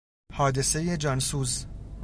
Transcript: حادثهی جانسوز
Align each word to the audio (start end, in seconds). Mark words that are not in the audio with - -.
حادثهی 0.33 0.97
جانسوز 0.97 1.67